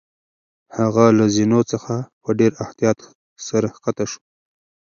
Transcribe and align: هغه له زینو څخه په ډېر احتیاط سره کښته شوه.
هغه 0.77 1.05
له 1.17 1.25
زینو 1.35 1.61
څخه 1.71 1.93
په 2.21 2.29
ډېر 2.39 2.51
احتیاط 2.63 2.99
سره 3.47 3.67
کښته 3.73 4.05
شوه. 4.11 4.23